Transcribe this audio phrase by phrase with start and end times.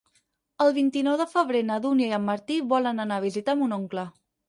[0.65, 4.13] El vint-i-nou de febrer na Dúnia i en Martí volen anar a visitar mon oncle.